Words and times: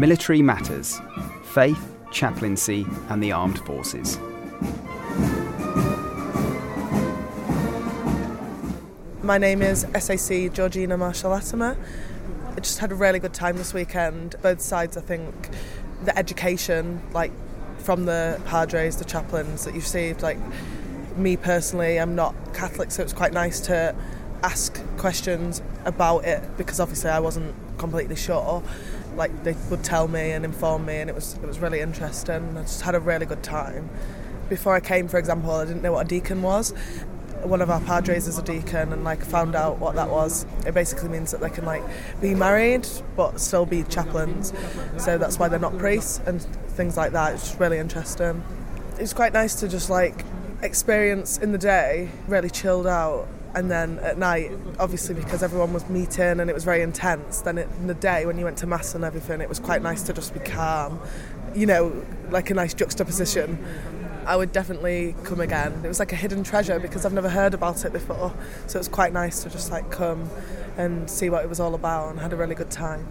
Military 0.00 0.40
Matters 0.40 0.98
Faith, 1.42 1.94
Chaplaincy, 2.10 2.86
and 3.10 3.22
the 3.22 3.32
Armed 3.32 3.58
Forces. 3.66 4.18
My 9.22 9.36
name 9.36 9.60
is 9.60 9.86
SAC 9.98 10.54
Georgina 10.54 10.96
Marshall 10.96 11.32
Latimer. 11.32 11.76
I 12.56 12.60
just 12.60 12.78
had 12.78 12.92
a 12.92 12.94
really 12.94 13.18
good 13.18 13.34
time 13.34 13.58
this 13.58 13.74
weekend. 13.74 14.36
Both 14.40 14.62
sides, 14.62 14.96
I 14.96 15.02
think, 15.02 15.34
the 16.02 16.16
education, 16.16 17.02
like 17.12 17.32
from 17.76 18.06
the 18.06 18.40
padres, 18.46 18.96
the 18.96 19.04
chaplains 19.04 19.66
that 19.66 19.74
you've 19.74 19.84
received, 19.84 20.22
like 20.22 20.38
me 21.18 21.36
personally, 21.36 22.00
I'm 22.00 22.14
not 22.14 22.34
Catholic, 22.54 22.90
so 22.90 23.02
it's 23.02 23.12
quite 23.12 23.34
nice 23.34 23.60
to 23.66 23.94
ask 24.42 24.80
questions 24.96 25.60
about 25.84 26.24
it 26.24 26.42
because 26.56 26.80
obviously 26.80 27.10
I 27.10 27.20
wasn't 27.20 27.54
completely 27.76 28.16
sure. 28.16 28.62
Like 29.16 29.44
they 29.44 29.54
would 29.70 29.84
tell 29.84 30.08
me 30.08 30.30
and 30.30 30.44
inform 30.44 30.86
me, 30.86 30.96
and 30.96 31.10
it 31.10 31.14
was 31.14 31.34
it 31.34 31.46
was 31.46 31.58
really 31.58 31.80
interesting. 31.80 32.56
I 32.56 32.62
just 32.62 32.82
had 32.82 32.94
a 32.94 33.00
really 33.00 33.26
good 33.26 33.42
time. 33.42 33.90
Before 34.48 34.74
I 34.74 34.80
came, 34.80 35.08
for 35.08 35.18
example, 35.18 35.50
I 35.52 35.64
didn't 35.64 35.82
know 35.82 35.92
what 35.92 36.06
a 36.06 36.08
deacon 36.08 36.42
was. 36.42 36.72
One 37.42 37.62
of 37.62 37.70
our 37.70 37.80
padres 37.80 38.28
is 38.28 38.36
a 38.38 38.42
deacon, 38.42 38.92
and 38.92 39.04
like 39.04 39.24
found 39.24 39.54
out 39.54 39.78
what 39.78 39.94
that 39.94 40.10
was. 40.10 40.44
It 40.66 40.74
basically 40.74 41.08
means 41.08 41.30
that 41.30 41.40
they 41.40 41.50
can 41.50 41.64
like 41.64 41.82
be 42.20 42.34
married 42.34 42.86
but 43.16 43.40
still 43.40 43.66
be 43.66 43.82
chaplains. 43.84 44.52
So 44.98 45.18
that's 45.18 45.38
why 45.38 45.48
they're 45.48 45.58
not 45.58 45.78
priests 45.78 46.20
and 46.26 46.42
things 46.68 46.96
like 46.96 47.12
that. 47.12 47.34
It's 47.34 47.54
really 47.58 47.78
interesting. 47.78 48.42
It's 48.98 49.14
quite 49.14 49.32
nice 49.32 49.54
to 49.60 49.68
just 49.68 49.88
like 49.88 50.24
experience 50.62 51.38
in 51.38 51.52
the 51.52 51.58
day, 51.58 52.10
really 52.28 52.50
chilled 52.50 52.86
out, 52.86 53.26
and 53.54 53.70
then 53.70 53.98
at 54.00 54.18
night, 54.18 54.52
obviously 54.78 55.14
because 55.14 55.42
everyone 55.42 55.72
was 55.72 55.88
meeting 55.88 56.40
and 56.40 56.48
it 56.48 56.54
was 56.54 56.64
very 56.64 56.82
intense, 56.82 57.40
then 57.42 57.58
it, 57.58 57.68
in 57.80 57.86
the 57.86 57.94
day 57.94 58.26
when 58.26 58.38
you 58.38 58.44
went 58.44 58.58
to 58.58 58.66
mass 58.66 58.94
and 58.94 59.04
everything, 59.04 59.40
it 59.40 59.48
was 59.48 59.58
quite 59.58 59.82
nice 59.82 60.02
to 60.04 60.12
just 60.12 60.32
be 60.32 60.40
calm, 60.40 61.00
you 61.54 61.66
know, 61.66 62.04
like 62.30 62.50
a 62.50 62.54
nice 62.54 62.74
juxtaposition. 62.74 63.58
I 64.26 64.36
would 64.36 64.52
definitely 64.52 65.16
come 65.24 65.40
again. 65.40 65.80
It 65.84 65.88
was 65.88 65.98
like 65.98 66.12
a 66.12 66.16
hidden 66.16 66.44
treasure 66.44 66.78
because 66.78 67.04
I've 67.04 67.12
never 67.12 67.28
heard 67.28 67.54
about 67.54 67.84
it 67.84 67.92
before, 67.92 68.32
so 68.66 68.76
it 68.76 68.80
was 68.80 68.88
quite 68.88 69.12
nice 69.12 69.42
to 69.42 69.50
just 69.50 69.70
like 69.70 69.90
come 69.90 70.30
and 70.76 71.10
see 71.10 71.30
what 71.30 71.42
it 71.42 71.48
was 71.48 71.58
all 71.58 71.74
about 71.74 72.10
and 72.10 72.20
had 72.20 72.32
a 72.32 72.36
really 72.36 72.54
good 72.54 72.70
time. 72.70 73.06